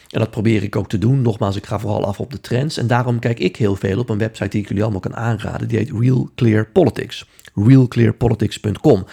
En 0.10 0.20
dat 0.20 0.32
probeer 0.32 0.64
ik 0.64 0.76
ook 0.76 0.90
te 0.90 0.98
doen. 0.98 1.22
Nogmaals, 1.22 1.56
ik 1.56 1.66
ga 1.66 1.80
vooral 1.80 2.06
af 2.06 2.20
op 2.20 2.32
de 2.32 2.42
trends. 2.42 2.78
En 2.78 2.88
daarom 2.88 3.20
kijk 3.20 3.40
ik 3.40 3.56
heel 3.56 3.76
veel 3.76 4.00
op 4.00 4.10
een 4.10 4.18
website 4.18 4.50
die 4.50 4.62
ik 4.62 4.68
jullie 4.68 4.84
allemaal 4.84 5.02
kan 5.02 5.16
aanraden. 5.16 5.68
Die 5.68 5.78
heet 5.78 5.92
Real 6.00 6.30
Clear 6.36 6.66
Politics. 6.66 7.26
RealClearPolitics.com. 7.56 9.06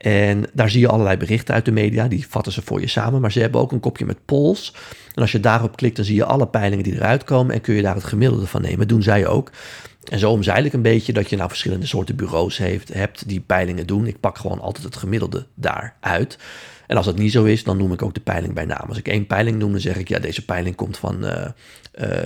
En 0.00 0.44
daar 0.52 0.70
zie 0.70 0.80
je 0.80 0.88
allerlei 0.88 1.16
berichten 1.16 1.54
uit 1.54 1.64
de 1.64 1.72
media, 1.72 2.08
die 2.08 2.26
vatten 2.28 2.52
ze 2.52 2.62
voor 2.62 2.80
je 2.80 2.86
samen. 2.86 3.20
Maar 3.20 3.32
ze 3.32 3.40
hebben 3.40 3.60
ook 3.60 3.72
een 3.72 3.80
kopje 3.80 4.04
met 4.04 4.24
polls. 4.24 4.74
En 5.14 5.22
als 5.22 5.32
je 5.32 5.40
daarop 5.40 5.76
klikt, 5.76 5.96
dan 5.96 6.04
zie 6.04 6.14
je 6.14 6.24
alle 6.24 6.46
peilingen 6.46 6.84
die 6.84 6.94
eruit 6.94 7.24
komen 7.24 7.54
en 7.54 7.60
kun 7.60 7.74
je 7.74 7.82
daar 7.82 7.94
het 7.94 8.04
gemiddelde 8.04 8.46
van 8.46 8.62
nemen. 8.62 8.88
Doen 8.88 9.02
zij 9.02 9.26
ook. 9.26 9.50
En 10.10 10.18
zo 10.18 10.30
omzeil 10.30 10.64
ik 10.64 10.72
een 10.72 10.82
beetje 10.82 11.12
dat 11.12 11.30
je 11.30 11.36
nou 11.36 11.48
verschillende 11.48 11.86
soorten 11.86 12.16
bureaus 12.16 12.58
hebt 12.92 13.28
die 13.28 13.40
peilingen 13.40 13.86
doen. 13.86 14.06
Ik 14.06 14.20
pak 14.20 14.38
gewoon 14.38 14.60
altijd 14.60 14.84
het 14.84 14.96
gemiddelde 14.96 15.46
daaruit. 15.54 16.38
En 16.86 16.96
als 16.96 17.06
dat 17.06 17.18
niet 17.18 17.32
zo 17.32 17.44
is, 17.44 17.64
dan 17.64 17.76
noem 17.76 17.92
ik 17.92 18.02
ook 18.02 18.14
de 18.14 18.20
peiling 18.20 18.54
bij 18.54 18.64
naam. 18.64 18.88
Als 18.88 18.98
ik 18.98 19.08
één 19.08 19.26
peiling 19.26 19.58
noem, 19.58 19.70
dan 19.72 19.80
zeg 19.80 19.96
ik 19.96 20.08
ja, 20.08 20.18
deze 20.18 20.44
peiling 20.44 20.76
komt 20.76 20.98
van 20.98 21.24
uh, 21.24 21.30
uh, 21.30 21.48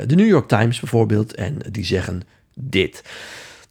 de 0.06 0.14
New 0.14 0.26
York 0.26 0.48
Times 0.48 0.80
bijvoorbeeld. 0.80 1.34
En 1.34 1.58
die 1.70 1.84
zeggen 1.84 2.22
dit. 2.54 3.02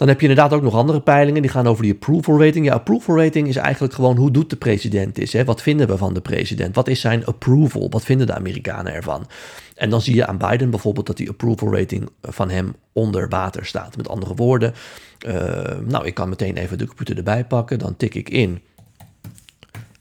Dan 0.03 0.11
heb 0.11 0.21
je 0.21 0.27
inderdaad 0.27 0.53
ook 0.53 0.61
nog 0.63 0.73
andere 0.73 1.01
peilingen 1.01 1.41
die 1.41 1.51
gaan 1.51 1.67
over 1.67 1.83
die 1.83 1.93
approval 1.93 2.39
rating. 2.39 2.65
Ja, 2.65 2.73
approval 2.73 3.17
rating 3.17 3.47
is 3.47 3.55
eigenlijk 3.55 3.93
gewoon 3.93 4.17
hoe 4.17 4.31
doet 4.31 4.49
de 4.49 4.55
president 4.55 5.17
is. 5.17 5.33
Hè? 5.33 5.45
Wat 5.45 5.61
vinden 5.61 5.87
we 5.87 5.97
van 5.97 6.13
de 6.13 6.21
president? 6.21 6.75
Wat 6.75 6.87
is 6.87 7.01
zijn 7.01 7.25
approval? 7.25 7.89
Wat 7.89 8.03
vinden 8.03 8.27
de 8.27 8.33
Amerikanen 8.33 8.93
ervan? 8.93 9.27
En 9.75 9.89
dan 9.89 10.01
zie 10.01 10.15
je 10.15 10.25
aan 10.25 10.37
Biden 10.37 10.69
bijvoorbeeld 10.69 11.05
dat 11.05 11.17
die 11.17 11.29
approval 11.29 11.73
rating 11.73 12.09
van 12.21 12.49
hem 12.49 12.75
onder 12.93 13.29
water 13.29 13.65
staat. 13.65 13.97
Met 13.97 14.09
andere 14.09 14.35
woorden, 14.35 14.73
uh, 15.27 15.33
nou 15.85 16.05
ik 16.05 16.13
kan 16.13 16.29
meteen 16.29 16.57
even 16.57 16.77
de 16.77 16.87
computer 16.87 17.17
erbij 17.17 17.45
pakken. 17.45 17.79
Dan 17.79 17.97
tik 17.97 18.15
ik 18.15 18.29
in 18.29 18.61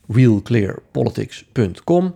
realclearpolitics.com. 0.08 2.14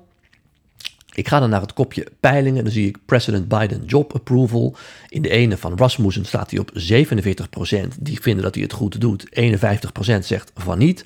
Ik 1.16 1.28
ga 1.28 1.40
dan 1.40 1.50
naar 1.50 1.60
het 1.60 1.72
kopje 1.72 2.06
peilingen. 2.20 2.64
Dan 2.64 2.72
zie 2.72 2.88
ik 2.88 2.98
President 3.06 3.48
Biden 3.48 3.84
job 3.84 4.14
approval. 4.14 4.76
In 5.08 5.22
de 5.22 5.28
ene 5.28 5.56
van 5.56 5.76
Rasmussen 5.76 6.24
staat 6.24 6.50
hij 6.50 6.60
op 6.60 6.70
47%. 6.74 7.98
Die 8.00 8.20
vinden 8.20 8.42
dat 8.42 8.54
hij 8.54 8.62
het 8.62 8.72
goed 8.72 9.00
doet. 9.00 9.26
51% 9.40 10.18
zegt 10.20 10.52
van 10.54 10.78
niet. 10.78 11.04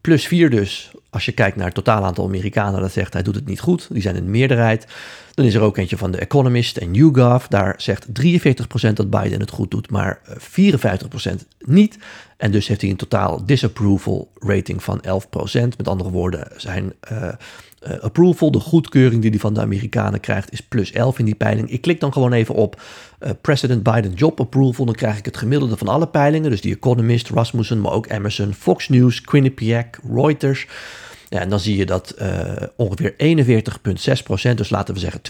Plus 0.00 0.26
4 0.26 0.50
dus, 0.50 0.90
als 1.10 1.24
je 1.24 1.32
kijkt 1.32 1.56
naar 1.56 1.66
het 1.66 1.74
totaal 1.74 2.04
aantal 2.04 2.24
Amerikanen 2.24 2.80
dat 2.80 2.92
zegt 2.92 3.12
hij 3.12 3.22
doet 3.22 3.34
het 3.34 3.46
niet 3.46 3.60
goed. 3.60 3.88
Die 3.90 4.02
zijn 4.02 4.16
in 4.16 4.24
de 4.24 4.30
meerderheid. 4.30 4.86
Dan 5.34 5.44
is 5.44 5.54
er 5.54 5.60
ook 5.60 5.76
eentje 5.76 5.96
van 5.96 6.10
The 6.10 6.18
Economist 6.18 6.76
en 6.76 6.94
YouGov. 6.94 7.46
Daar 7.46 7.74
zegt 7.76 8.06
43% 8.06 8.92
dat 8.92 9.10
Biden 9.10 9.40
het 9.40 9.50
goed 9.50 9.70
doet, 9.70 9.90
maar 9.90 10.20
54% 10.38 11.46
niet. 11.58 11.98
En 12.36 12.50
dus 12.50 12.66
heeft 12.66 12.80
hij 12.80 12.90
een 12.90 12.96
totaal 12.96 13.46
disapproval 13.46 14.30
rating 14.34 14.82
van 14.82 15.04
11%. 15.06 15.08
Met 15.52 15.88
andere 15.88 16.10
woorden, 16.10 16.48
zijn 16.56 16.92
uh, 17.12 17.28
uh, 17.88 17.98
approval, 17.98 18.50
de 18.50 18.60
goedkeuring 18.60 19.22
die 19.22 19.30
hij 19.30 19.38
van 19.38 19.54
de 19.54 19.60
Amerikanen 19.60 20.20
krijgt, 20.20 20.52
is 20.52 20.60
plus 20.60 20.92
11 20.92 21.18
in 21.18 21.24
die 21.24 21.34
peiling. 21.34 21.70
Ik 21.70 21.80
klik 21.80 22.00
dan 22.00 22.12
gewoon 22.12 22.32
even 22.32 22.54
op 22.54 22.82
President 23.40 23.82
Biden 23.82 24.12
job 24.12 24.40
approval. 24.40 24.84
Dan 24.84 24.94
krijg 24.94 25.18
ik 25.18 25.24
het 25.24 25.36
gemiddelde 25.36 25.76
van 25.76 25.88
alle 25.88 26.08
peilingen. 26.08 26.50
Dus 26.50 26.60
The 26.60 26.70
Economist, 26.70 27.28
Rasmussen, 27.28 27.80
maar 27.80 27.92
ook 27.92 28.10
Emerson, 28.10 28.54
Fox 28.54 28.88
News, 28.88 29.20
Quinnipiac, 29.20 30.00
Reuters. 30.14 30.66
Ja, 31.28 31.40
en 31.40 31.48
dan 31.48 31.60
zie 31.60 31.76
je 31.76 31.86
dat 31.86 32.14
uh, 32.18 32.52
ongeveer 32.76 33.14
41,6%, 34.50 34.54
dus 34.54 34.70
laten 34.70 34.94
we 34.94 35.00
zeggen 35.00 35.20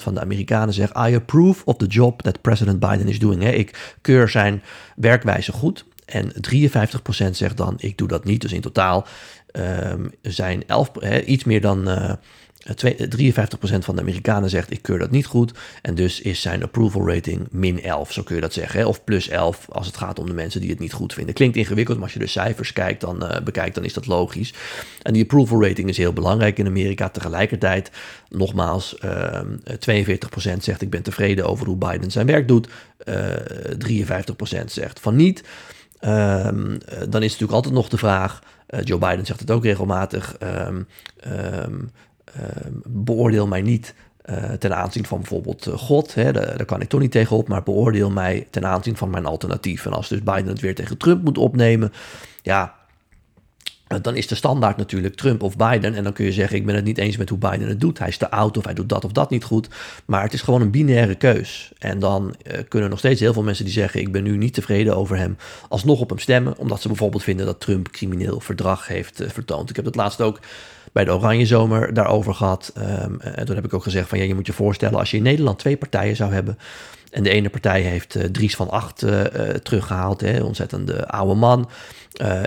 42% 0.00 0.02
van 0.02 0.14
de 0.14 0.20
Amerikanen 0.20 0.74
zegt: 0.74 0.96
I 0.96 1.14
approve 1.14 1.64
of 1.64 1.76
the 1.76 1.86
job 1.86 2.22
that 2.22 2.40
President 2.40 2.80
Biden 2.80 3.08
is 3.08 3.18
doing. 3.18 3.42
Hè. 3.42 3.50
Ik 3.50 3.96
keur 4.00 4.28
zijn 4.28 4.62
werkwijze 4.96 5.52
goed. 5.52 5.84
En 6.04 6.32
53% 6.32 7.30
zegt 7.30 7.56
dan: 7.56 7.74
ik 7.78 7.98
doe 7.98 8.08
dat 8.08 8.24
niet. 8.24 8.40
Dus 8.40 8.52
in 8.52 8.60
totaal 8.60 9.06
um, 9.52 10.10
zijn 10.22 10.62
11, 10.66 10.90
hè, 10.98 11.20
iets 11.20 11.44
meer 11.44 11.60
dan. 11.60 11.88
Uh, 11.88 12.12
53% 12.66 13.78
van 13.78 13.94
de 13.94 14.00
Amerikanen 14.00 14.50
zegt 14.50 14.70
ik 14.70 14.82
keur 14.82 14.98
dat 14.98 15.10
niet 15.10 15.26
goed. 15.26 15.52
En 15.82 15.94
dus 15.94 16.20
is 16.20 16.40
zijn 16.40 16.62
approval 16.62 17.08
rating 17.08 17.48
min 17.50 17.82
11, 17.82 18.12
zo 18.12 18.22
kun 18.22 18.34
je 18.34 18.40
dat 18.40 18.52
zeggen. 18.52 18.86
Of 18.86 19.04
plus 19.04 19.28
11 19.28 19.66
als 19.68 19.86
het 19.86 19.96
gaat 19.96 20.18
om 20.18 20.26
de 20.26 20.32
mensen 20.32 20.60
die 20.60 20.70
het 20.70 20.78
niet 20.78 20.92
goed 20.92 21.14
vinden. 21.14 21.34
Klinkt 21.34 21.56
ingewikkeld, 21.56 21.96
maar 21.96 22.06
als 22.06 22.14
je 22.14 22.18
de 22.18 22.26
cijfers 22.26 22.72
kijkt, 22.72 23.00
dan, 23.00 23.24
uh, 23.24 23.40
bekijkt, 23.40 23.74
dan 23.74 23.84
is 23.84 23.92
dat 23.92 24.06
logisch. 24.06 24.54
En 25.02 25.12
die 25.12 25.22
approval 25.22 25.62
rating 25.62 25.88
is 25.88 25.96
heel 25.96 26.12
belangrijk 26.12 26.58
in 26.58 26.66
Amerika. 26.66 27.08
Tegelijkertijd, 27.08 27.90
nogmaals, 28.28 28.96
uh, 29.04 29.40
42% 29.78 30.64
zegt 30.64 30.82
ik 30.82 30.90
ben 30.90 31.02
tevreden 31.02 31.46
over 31.46 31.66
hoe 31.66 31.76
Biden 31.76 32.10
zijn 32.10 32.26
werk 32.26 32.48
doet. 32.48 32.68
Uh, 33.04 33.14
53% 33.78 34.72
zegt 34.72 35.00
van 35.00 35.16
niet. 35.16 35.42
Um, 36.04 36.78
dan 37.08 37.22
is 37.22 37.30
natuurlijk 37.30 37.52
altijd 37.52 37.74
nog 37.74 37.88
de 37.88 37.98
vraag, 37.98 38.42
Joe 38.80 38.98
Biden 38.98 39.26
zegt 39.26 39.40
het 39.40 39.50
ook 39.50 39.64
regelmatig, 39.64 40.36
um, 40.42 40.86
um, 41.26 41.90
beoordeel 42.84 43.46
mij 43.46 43.62
niet 43.62 43.94
uh, 44.24 44.52
ten 44.52 44.76
aanzien 44.76 45.06
van 45.06 45.18
bijvoorbeeld 45.18 45.68
God, 45.76 46.14
hè, 46.14 46.32
daar, 46.32 46.56
daar, 46.56 46.66
kan 46.66 46.80
ik 46.80 46.88
toch 46.88 47.00
niet 47.00 47.10
tegenop, 47.10 47.48
maar 47.48 47.62
beoordeel 47.62 48.10
mij 48.10 48.46
ten 48.50 48.66
aanzien 48.66 48.96
van 48.96 49.10
mijn 49.10 49.26
alternatief. 49.26 49.86
En 49.86 49.92
als 49.92 50.08
dus 50.08 50.22
Biden 50.22 50.46
het 50.46 50.60
weer 50.60 50.74
tegen 50.74 50.98
Trump 50.98 51.22
moet 51.22 51.38
opnemen, 51.38 51.92
ja, 52.42 52.74
dan 54.00 54.16
is 54.16 54.26
de 54.26 54.34
standaard 54.34 54.76
natuurlijk 54.76 55.14
Trump 55.14 55.42
of 55.42 55.56
Biden. 55.56 55.94
En 55.94 56.04
dan 56.04 56.12
kun 56.12 56.24
je 56.24 56.32
zeggen, 56.32 56.56
ik 56.56 56.66
ben 56.66 56.74
het 56.74 56.84
niet 56.84 56.98
eens 56.98 57.16
met 57.16 57.28
hoe 57.28 57.38
Biden 57.38 57.68
het 57.68 57.80
doet. 57.80 57.98
Hij 57.98 58.08
is 58.08 58.16
te 58.16 58.30
oud 58.30 58.56
of 58.56 58.64
hij 58.64 58.74
doet 58.74 58.88
dat 58.88 59.04
of 59.04 59.12
dat 59.12 59.30
niet 59.30 59.44
goed. 59.44 59.68
Maar 60.04 60.22
het 60.22 60.32
is 60.32 60.42
gewoon 60.42 60.60
een 60.60 60.70
binaire 60.70 61.14
keus. 61.14 61.72
En 61.78 61.98
dan 61.98 62.34
uh, 62.46 62.58
kunnen 62.68 62.90
nog 62.90 62.98
steeds 62.98 63.20
heel 63.20 63.32
veel 63.32 63.42
mensen 63.42 63.64
die 63.64 63.74
zeggen, 63.74 64.00
ik 64.00 64.12
ben 64.12 64.22
nu 64.22 64.36
niet 64.36 64.54
tevreden 64.54 64.96
over 64.96 65.16
hem, 65.16 65.36
alsnog 65.68 66.00
op 66.00 66.08
hem 66.08 66.18
stemmen. 66.18 66.58
Omdat 66.58 66.80
ze 66.80 66.88
bijvoorbeeld 66.88 67.22
vinden 67.22 67.46
dat 67.46 67.60
Trump 67.60 67.90
crimineel 67.90 68.40
verdrag 68.40 68.86
heeft 68.86 69.20
uh, 69.20 69.28
vertoond. 69.28 69.70
Ik 69.70 69.76
heb 69.76 69.84
het 69.84 69.94
laatst 69.94 70.20
ook 70.20 70.40
bij 70.92 71.04
de 71.04 71.14
Oranje 71.14 71.46
Zomer 71.46 71.94
daarover 71.94 72.34
gehad. 72.34 72.72
En 73.20 73.46
toen 73.46 73.54
heb 73.54 73.64
ik 73.64 73.74
ook 73.74 73.82
gezegd 73.82 74.08
van, 74.08 74.18
ja, 74.18 74.24
je 74.24 74.34
moet 74.34 74.46
je 74.46 74.52
voorstellen, 74.52 74.98
als 74.98 75.10
je 75.10 75.16
in 75.16 75.22
Nederland 75.22 75.58
twee 75.58 75.76
partijen 75.76 76.16
zou 76.16 76.32
hebben... 76.32 76.58
En 77.12 77.22
de 77.22 77.30
ene 77.30 77.50
partij 77.50 77.80
heeft 77.80 78.14
uh, 78.14 78.24
Dries 78.24 78.56
van 78.56 78.70
Acht 78.70 79.02
uh, 79.02 79.10
uh, 79.20 79.48
teruggehaald, 79.48 80.20
hè, 80.20 80.42
ontzettende 80.42 81.08
oude 81.08 81.34
man. 81.34 81.70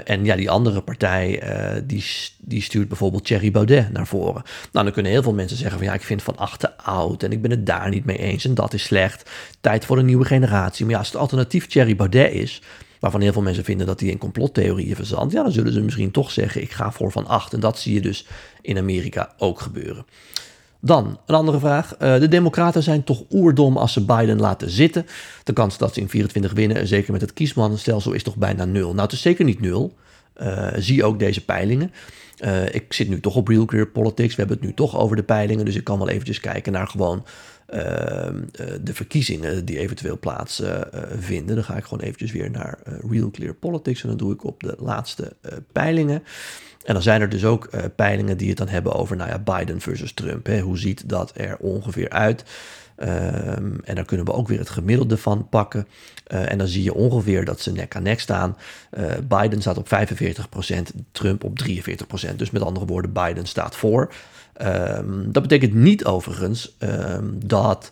en 0.05 0.25
ja, 0.25 0.35
die 0.35 0.49
andere 0.49 0.81
partij 0.81 1.43
die, 1.83 2.05
die 2.39 2.61
stuurt 2.61 2.87
bijvoorbeeld 2.87 3.25
Thierry 3.25 3.51
Baudet 3.51 3.91
naar 3.91 4.07
voren. 4.07 4.43
Nou, 4.71 4.85
dan 4.85 4.93
kunnen 4.93 5.11
heel 5.11 5.23
veel 5.23 5.33
mensen 5.33 5.57
zeggen 5.57 5.77
van 5.77 5.87
ja, 5.87 5.93
ik 5.93 6.03
vind 6.03 6.23
Van 6.23 6.37
Acht 6.37 6.59
te 6.59 6.77
oud 6.77 7.23
en 7.23 7.31
ik 7.31 7.41
ben 7.41 7.51
het 7.51 7.65
daar 7.65 7.89
niet 7.89 8.05
mee 8.05 8.17
eens 8.17 8.45
en 8.45 8.53
dat 8.53 8.73
is 8.73 8.83
slecht. 8.83 9.29
Tijd 9.61 9.85
voor 9.85 9.97
een 9.97 10.05
nieuwe 10.05 10.25
generatie. 10.25 10.85
Maar 10.85 10.93
ja, 10.93 10.99
als 10.99 11.07
het 11.07 11.17
alternatief 11.17 11.67
Thierry 11.67 11.95
Baudet 11.95 12.31
is, 12.31 12.61
waarvan 12.99 13.21
heel 13.21 13.33
veel 13.33 13.41
mensen 13.41 13.63
vinden 13.63 13.87
dat 13.87 13.99
hij 13.99 14.09
in 14.09 14.17
complottheorieën 14.17 14.95
verzandt, 14.95 15.33
ja, 15.33 15.43
dan 15.43 15.51
zullen 15.51 15.73
ze 15.73 15.81
misschien 15.81 16.11
toch 16.11 16.31
zeggen 16.31 16.61
ik 16.61 16.71
ga 16.71 16.91
voor 16.91 17.11
Van 17.11 17.27
Acht. 17.27 17.53
En 17.53 17.59
dat 17.59 17.79
zie 17.79 17.93
je 17.93 18.01
dus 18.01 18.25
in 18.61 18.77
Amerika 18.77 19.33
ook 19.37 19.59
gebeuren. 19.59 20.05
Dan 20.85 21.19
een 21.25 21.35
andere 21.35 21.59
vraag. 21.59 21.93
Uh, 22.01 22.19
de 22.19 22.27
Democraten 22.27 22.83
zijn 22.83 23.03
toch 23.03 23.23
oerdom 23.31 23.77
als 23.77 23.93
ze 23.93 24.05
Biden 24.05 24.39
laten 24.39 24.69
zitten. 24.69 25.05
De 25.43 25.53
kans 25.53 25.77
dat 25.77 25.93
ze 25.93 25.99
in 25.99 26.09
24 26.09 26.53
winnen, 26.53 26.87
zeker 26.87 27.11
met 27.11 27.21
het 27.21 27.33
kiesmannenstelsel, 27.33 28.11
is 28.11 28.23
toch 28.23 28.35
bijna 28.35 28.65
nul. 28.65 28.89
Nou, 28.89 29.01
het 29.01 29.11
is 29.11 29.21
zeker 29.21 29.45
niet 29.45 29.61
nul. 29.61 29.93
Uh, 30.41 30.67
zie 30.75 31.03
ook 31.03 31.19
deze 31.19 31.45
peilingen. 31.45 31.91
Uh, 32.39 32.73
ik 32.73 32.93
zit 32.93 33.09
nu 33.09 33.19
toch 33.19 33.35
op 33.35 33.47
Real 33.47 33.65
Clear 33.65 33.87
Politics. 33.87 34.35
We 34.35 34.39
hebben 34.41 34.57
het 34.57 34.65
nu 34.65 34.73
toch 34.73 34.97
over 34.97 35.15
de 35.15 35.23
peilingen. 35.23 35.65
Dus 35.65 35.75
ik 35.75 35.83
kan 35.83 35.97
wel 35.97 36.09
eventjes 36.09 36.39
kijken 36.39 36.71
naar 36.71 36.87
gewoon 36.87 37.25
de 37.65 38.93
verkiezingen 38.93 39.65
die 39.65 39.77
eventueel 39.77 40.19
plaatsvinden. 40.19 41.55
dan 41.55 41.63
ga 41.63 41.75
ik 41.75 41.83
gewoon 41.83 42.03
eventjes 42.03 42.31
weer 42.31 42.51
naar 42.51 42.79
Real 43.09 43.31
Clear 43.31 43.53
Politics. 43.53 44.01
En 44.01 44.07
dan 44.07 44.17
doe 44.17 44.33
ik 44.33 44.43
op 44.43 44.63
de 44.63 44.75
laatste 44.79 45.35
peilingen. 45.71 46.23
En 46.83 46.93
dan 46.93 47.03
zijn 47.03 47.21
er 47.21 47.29
dus 47.29 47.45
ook 47.45 47.69
peilingen 47.95 48.37
die 48.37 48.49
het 48.49 48.57
dan 48.57 48.67
hebben 48.67 48.93
over 48.93 49.15
nou 49.15 49.29
ja, 49.29 49.39
Biden 49.39 49.81
versus 49.81 50.13
Trump. 50.13 50.45
Hè. 50.45 50.59
Hoe 50.59 50.77
ziet 50.77 51.09
dat 51.09 51.31
er 51.35 51.57
ongeveer 51.57 52.09
uit? 52.09 52.43
Um, 52.99 53.79
en 53.83 53.95
daar 53.95 54.05
kunnen 54.05 54.25
we 54.25 54.33
ook 54.33 54.47
weer 54.47 54.59
het 54.59 54.69
gemiddelde 54.69 55.17
van 55.17 55.49
pakken. 55.49 55.87
En 56.25 56.57
dan 56.57 56.67
zie 56.67 56.83
je 56.83 56.93
ongeveer 56.93 57.45
dat 57.45 57.59
ze 57.59 57.71
nek 57.71 57.95
aan 57.95 58.03
nek 58.03 58.19
staan. 58.19 58.57
Biden 59.27 59.61
staat 59.61 59.77
op 59.77 59.87
45%, 59.87 59.91
Trump 61.11 61.43
op 61.43 61.59
43%. 62.31 62.35
Dus 62.35 62.51
met 62.51 62.61
andere 62.61 62.85
woorden, 62.85 63.13
Biden 63.13 63.45
staat 63.45 63.75
voor. 63.75 64.13
Um, 64.61 65.31
dat 65.31 65.41
betekent 65.41 65.73
niet 65.73 66.05
overigens 66.05 66.75
um, 66.79 67.39
dat 67.45 67.91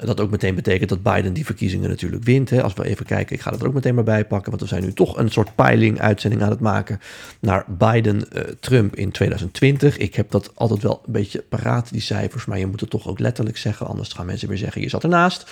dat 0.00 0.20
ook 0.20 0.30
meteen 0.30 0.54
betekent 0.54 0.88
dat 0.88 1.02
Biden 1.02 1.32
die 1.32 1.44
verkiezingen 1.44 1.88
natuurlijk 1.88 2.24
wint. 2.24 2.50
Hè. 2.50 2.62
Als 2.62 2.74
we 2.74 2.84
even 2.84 3.06
kijken, 3.06 3.36
ik 3.36 3.42
ga 3.42 3.50
dat 3.50 3.60
er 3.60 3.66
ook 3.66 3.74
meteen 3.74 3.94
maar 3.94 4.04
bij 4.04 4.24
pakken, 4.24 4.50
want 4.50 4.62
we 4.62 4.68
zijn 4.68 4.82
nu 4.82 4.92
toch 4.92 5.16
een 5.16 5.30
soort 5.30 5.54
peiling-uitzending 5.54 6.42
aan 6.42 6.50
het 6.50 6.60
maken 6.60 7.00
naar 7.40 7.64
Biden-Trump 7.68 8.96
uh, 8.96 9.02
in 9.02 9.10
2020. 9.10 9.96
Ik 9.96 10.14
heb 10.14 10.30
dat 10.30 10.50
altijd 10.54 10.82
wel 10.82 11.02
een 11.06 11.12
beetje 11.12 11.44
paraat, 11.48 11.92
die 11.92 12.00
cijfers, 12.00 12.44
maar 12.44 12.58
je 12.58 12.66
moet 12.66 12.80
het 12.80 12.90
toch 12.90 13.08
ook 13.08 13.18
letterlijk 13.18 13.56
zeggen, 13.56 13.86
anders 13.86 14.12
gaan 14.12 14.26
mensen 14.26 14.48
weer 14.48 14.58
zeggen, 14.58 14.80
je 14.80 14.88
zat 14.88 15.02
ernaast. 15.02 15.50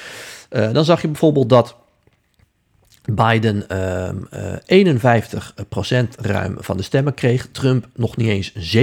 Uh, 0.50 0.72
dan 0.72 0.84
zag 0.84 1.00
je 1.00 1.08
bijvoorbeeld 1.08 1.48
dat 1.48 1.76
Biden 3.04 3.64
uh, 3.72 4.08
uh, 4.66 4.94
51% 6.06 6.08
ruim 6.20 6.56
van 6.58 6.76
de 6.76 6.82
stemmen 6.82 7.14
kreeg. 7.14 7.48
Trump 7.52 7.86
nog 7.94 8.16
niet 8.16 8.28
eens 8.28 8.76
47%. 8.76 8.80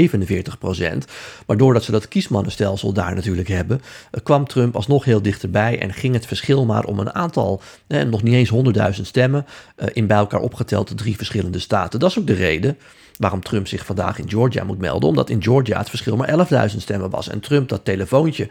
Maar 1.45 1.57
doordat 1.57 1.83
ze 1.83 1.91
dat 1.91 2.07
kiesmannenstelsel 2.07 2.93
daar 2.93 3.15
natuurlijk 3.15 3.47
hebben, 3.47 3.81
uh, 4.11 4.23
kwam 4.23 4.47
Trump 4.47 4.75
alsnog 4.75 5.05
heel 5.05 5.21
dichterbij 5.21 5.79
en 5.79 5.93
ging 5.93 6.13
het 6.13 6.25
verschil 6.25 6.65
maar 6.65 6.85
om 6.85 6.99
een 6.99 7.13
aantal, 7.13 7.61
eh, 7.87 8.01
nog 8.01 8.23
niet 8.23 8.33
eens 8.33 8.49
100.000 8.49 9.07
stemmen, 9.07 9.45
uh, 9.77 9.87
in 9.93 10.07
bij 10.07 10.17
elkaar 10.17 10.41
opgeteld 10.41 10.97
drie 10.97 11.15
verschillende 11.15 11.59
staten. 11.59 11.99
Dat 11.99 12.09
is 12.09 12.19
ook 12.19 12.27
de 12.27 12.33
reden 12.33 12.77
waarom 13.17 13.43
Trump 13.43 13.67
zich 13.67 13.85
vandaag 13.85 14.19
in 14.19 14.29
Georgia 14.29 14.63
moet 14.63 14.79
melden, 14.79 15.09
omdat 15.09 15.29
in 15.29 15.43
Georgia 15.43 15.77
het 15.77 15.89
verschil 15.89 16.15
maar 16.15 16.27
11.000 16.27 16.81
stemmen 16.81 17.09
was. 17.09 17.29
En 17.29 17.39
Trump 17.39 17.69
dat 17.69 17.85
telefoontje 17.85 18.47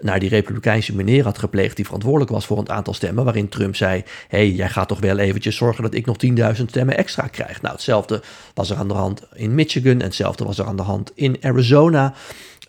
naar 0.00 0.18
die 0.18 0.28
republikeinse 0.28 0.94
meneer 0.94 1.24
had 1.24 1.38
gepleegd 1.38 1.76
die 1.76 1.84
verantwoordelijk 1.84 2.30
was 2.30 2.46
voor 2.46 2.58
een 2.58 2.70
aantal 2.70 2.94
stemmen, 2.94 3.24
waarin 3.24 3.48
Trump 3.48 3.76
zei, 3.76 4.04
hey, 4.28 4.50
jij 4.50 4.68
gaat 4.68 4.88
toch 4.88 5.00
wel 5.00 5.18
eventjes 5.18 5.56
zorgen 5.56 5.82
dat 5.82 5.94
ik 5.94 6.06
nog 6.06 6.16
10.000 6.56 6.64
stemmen 6.66 6.96
extra 6.96 7.26
krijg. 7.26 7.62
Nou, 7.62 7.74
hetzelfde 7.74 8.22
was 8.54 8.70
er 8.70 8.76
aan 8.76 8.88
de 8.88 8.94
hand 8.94 9.22
in 9.34 9.54
Michigan 9.54 9.92
en 9.92 10.00
hetzelfde 10.00 10.44
was 10.44 10.58
er 10.58 10.66
aan 10.66 10.76
de 10.76 10.82
hand 10.82 11.12
in 11.14 11.36
Arizona. 11.40 12.14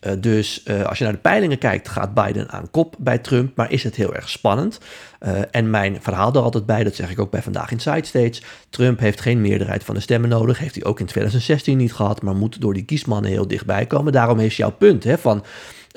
Uh, 0.01 0.13
dus 0.19 0.63
uh, 0.65 0.84
als 0.84 0.98
je 0.98 1.03
naar 1.03 1.13
de 1.13 1.19
peilingen 1.19 1.57
kijkt, 1.57 1.89
gaat 1.89 2.13
Biden 2.13 2.50
aan 2.50 2.72
kop 2.72 2.96
bij 2.98 3.17
Trump, 3.17 3.55
maar 3.55 3.72
is 3.72 3.84
het 3.84 3.96
heel 3.96 4.15
erg 4.15 4.29
spannend. 4.29 4.79
Uh, 5.25 5.39
en 5.51 5.69
mijn 5.69 5.98
verhaal 6.01 6.34
er 6.34 6.41
altijd 6.41 6.65
bij, 6.65 6.84
dat 6.84 6.96
zeg 6.96 7.12
ik 7.12 7.19
ook 7.19 7.31
bij 7.31 7.41
Vandaag 7.41 7.72
in 7.72 7.79
Side 7.79 8.05
States. 8.05 8.43
Trump 8.69 9.00
heeft 9.00 9.22
geen 9.22 9.41
meerderheid 9.41 9.84
van 9.84 9.96
de 9.96 10.01
stemmen 10.01 10.29
nodig, 10.29 10.60
heeft 10.60 10.75
hij 10.75 10.84
ook 10.84 11.00
in 11.00 11.05
2016 11.05 11.77
niet 11.77 11.93
gehad, 11.93 12.22
maar 12.22 12.36
moet 12.36 12.62
door 12.62 12.74
die 12.74 12.86
kiesmannen 12.86 13.31
heel 13.31 13.48
dichtbij 13.48 13.86
komen. 13.86 14.13
Daarom 14.13 14.39
heeft 14.39 14.55
jouw 14.55 14.72
punt 14.72 15.03
hè, 15.03 15.17
van 15.17 15.43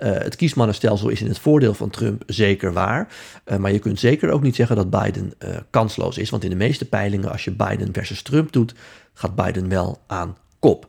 uh, 0.02 0.10
het 0.12 0.36
kiesmannenstelsel 0.36 1.08
is 1.08 1.20
in 1.20 1.28
het 1.28 1.38
voordeel 1.38 1.74
van 1.74 1.90
Trump 1.90 2.22
zeker 2.26 2.72
waar. 2.72 3.08
Uh, 3.46 3.56
maar 3.56 3.72
je 3.72 3.78
kunt 3.78 3.98
zeker 3.98 4.30
ook 4.30 4.42
niet 4.42 4.54
zeggen 4.54 4.76
dat 4.76 4.90
Biden 4.90 5.32
uh, 5.38 5.56
kansloos 5.70 6.18
is. 6.18 6.30
Want 6.30 6.44
in 6.44 6.50
de 6.50 6.56
meeste 6.56 6.84
peilingen, 6.84 7.30
als 7.30 7.44
je 7.44 7.50
Biden 7.50 7.92
versus 7.92 8.22
Trump 8.22 8.52
doet, 8.52 8.74
gaat 9.14 9.34
Biden 9.34 9.68
wel 9.68 10.00
aan 10.06 10.36
kop. 10.58 10.88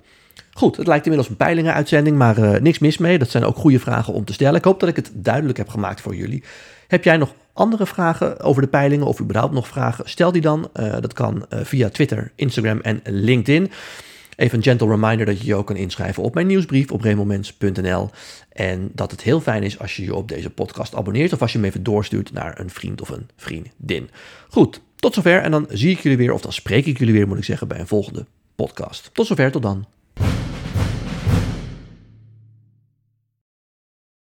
Goed, 0.53 0.77
het 0.77 0.87
lijkt 0.87 1.05
inmiddels 1.05 1.31
een 1.31 1.37
peilingenuitzending, 1.37 2.17
maar 2.17 2.61
niks 2.61 2.79
mis 2.79 2.97
mee. 2.97 3.19
Dat 3.19 3.29
zijn 3.29 3.43
ook 3.45 3.55
goede 3.55 3.79
vragen 3.79 4.13
om 4.13 4.25
te 4.25 4.33
stellen. 4.33 4.55
Ik 4.55 4.63
hoop 4.63 4.79
dat 4.79 4.89
ik 4.89 4.95
het 4.95 5.11
duidelijk 5.13 5.57
heb 5.57 5.69
gemaakt 5.69 6.01
voor 6.01 6.15
jullie. 6.15 6.43
Heb 6.87 7.03
jij 7.03 7.17
nog 7.17 7.33
andere 7.53 7.85
vragen 7.85 8.39
over 8.39 8.61
de 8.61 8.67
peilingen 8.67 9.05
of 9.05 9.21
überhaupt 9.21 9.53
nog 9.53 9.67
vragen? 9.67 10.09
Stel 10.09 10.31
die 10.31 10.41
dan. 10.41 10.69
dat 10.99 11.13
kan 11.13 11.45
via 11.49 11.89
Twitter, 11.89 12.31
Instagram 12.35 12.79
en 12.79 13.01
LinkedIn. 13.03 13.71
Even 14.35 14.57
een 14.57 14.63
gentle 14.63 14.87
reminder 14.87 15.25
dat 15.25 15.39
je 15.39 15.45
je 15.45 15.55
ook 15.55 15.67
kan 15.67 15.75
inschrijven 15.75 16.23
op 16.23 16.33
mijn 16.33 16.47
nieuwsbrief 16.47 16.91
op 16.91 17.01
remomens.nl. 17.01 18.09
En 18.49 18.91
dat 18.93 19.11
het 19.11 19.21
heel 19.21 19.41
fijn 19.41 19.63
is 19.63 19.79
als 19.79 19.95
je 19.95 20.03
je 20.03 20.15
op 20.15 20.27
deze 20.27 20.49
podcast 20.49 20.95
abonneert 20.95 21.33
of 21.33 21.41
als 21.41 21.51
je 21.51 21.57
hem 21.57 21.67
even 21.67 21.83
doorstuurt 21.83 22.33
naar 22.33 22.59
een 22.59 22.69
vriend 22.69 23.01
of 23.01 23.09
een 23.09 23.29
vriendin. 23.35 24.09
Goed, 24.49 24.81
tot 24.95 25.13
zover 25.13 25.41
en 25.41 25.51
dan 25.51 25.65
zie 25.69 25.91
ik 25.91 25.99
jullie 25.99 26.17
weer, 26.17 26.33
of 26.33 26.41
dan 26.41 26.53
spreek 26.53 26.85
ik 26.85 26.97
jullie 26.97 27.13
weer 27.13 27.27
moet 27.27 27.37
ik 27.37 27.43
zeggen, 27.43 27.67
bij 27.67 27.79
een 27.79 27.87
volgende 27.87 28.25
podcast. 28.55 29.09
Tot 29.13 29.27
zover, 29.27 29.51
tot 29.51 29.61
dan. 29.61 29.85